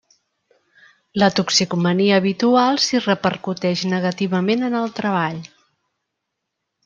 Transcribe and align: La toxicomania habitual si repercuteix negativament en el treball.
La 1.23 1.27
toxicomania 1.39 2.15
habitual 2.21 2.79
si 2.87 3.01
repercuteix 3.03 3.83
negativament 3.91 4.67
en 4.69 4.79
el 4.79 4.89
treball. 5.01 5.39